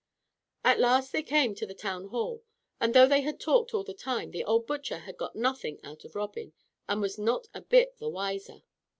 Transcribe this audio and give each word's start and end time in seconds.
At 0.63 0.79
last 0.79 1.11
they 1.11 1.21
came 1.21 1.53
to 1.53 1.67
the 1.67 1.75
town 1.75 2.07
hall, 2.07 2.41
and 2.79 2.95
though 2.95 3.05
they 3.05 3.21
had 3.21 3.39
talked 3.39 3.71
all 3.71 3.83
the 3.83 3.93
time 3.93 4.31
the 4.31 4.43
old 4.43 4.65
butcher 4.65 4.97
had 4.97 5.15
got 5.15 5.35
nothing 5.35 5.79
out 5.83 6.03
of 6.05 6.15
Robin, 6.15 6.53
and 6.89 7.01
was 7.01 7.19
not 7.19 7.45
a 7.53 7.61
bit 7.61 7.99
the 7.99 8.09
wiser. 8.09 8.63